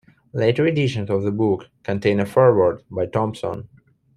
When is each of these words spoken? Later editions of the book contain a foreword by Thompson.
Later 0.33 0.65
editions 0.65 1.11
of 1.11 1.21
the 1.21 1.29
book 1.29 1.69
contain 1.83 2.19
a 2.19 2.25
foreword 2.25 2.81
by 2.89 3.05
Thompson. 3.05 3.69